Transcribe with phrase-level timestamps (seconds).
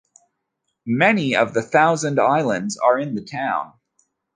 [0.87, 3.73] Many of the Thousand Islands are in the town.